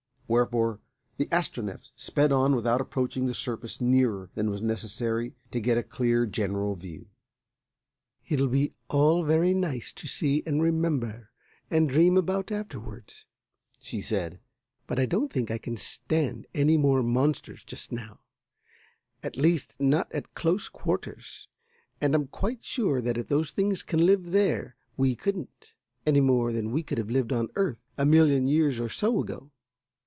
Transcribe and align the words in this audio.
Wherefore 0.33 0.79
the 1.17 1.25
Astronef 1.25 1.91
sped 1.93 2.31
on 2.31 2.55
without 2.55 2.79
approaching 2.79 3.25
the 3.25 3.33
surface 3.33 3.81
nearer 3.81 4.29
than 4.33 4.49
was 4.49 4.61
necessary 4.61 5.35
to 5.51 5.59
get 5.59 5.77
a 5.77 5.83
clear 5.83 6.25
general 6.25 6.73
view. 6.75 7.09
"It'll 8.29 8.47
be 8.47 8.71
all 8.87 9.25
very 9.25 9.53
nice 9.53 9.91
to 9.91 10.07
see 10.07 10.41
and 10.45 10.61
remember 10.63 11.31
and 11.69 11.89
dream 11.89 12.15
about 12.15 12.49
afterwards," 12.49 13.25
she 13.81 13.99
said, 13.99 14.39
"but 14.87 14.97
I 14.99 15.05
don't 15.05 15.29
think 15.29 15.51
I 15.51 15.57
can 15.57 15.75
stand 15.75 16.47
any 16.55 16.77
more 16.77 17.03
monsters 17.03 17.61
just 17.65 17.91
now, 17.91 18.21
at 19.21 19.35
least 19.35 19.75
not 19.81 20.09
at 20.13 20.33
close 20.33 20.69
quarters, 20.69 21.49
and 21.99 22.15
I'm 22.15 22.27
quite 22.27 22.63
sure 22.63 23.01
that 23.01 23.17
if 23.17 23.27
those 23.27 23.51
things 23.51 23.83
can 23.83 24.05
live 24.05 24.31
there 24.31 24.77
we 24.95 25.13
couldn't, 25.13 25.75
any 26.07 26.21
more 26.21 26.53
than 26.53 26.71
we 26.71 26.83
could 26.83 26.99
have 26.99 27.09
lived 27.09 27.33
on 27.33 27.49
Earth 27.55 27.79
a 27.97 28.05
million 28.05 28.47
years 28.47 28.79
or 28.79 28.87
so 28.87 29.19
ago. 29.19 29.51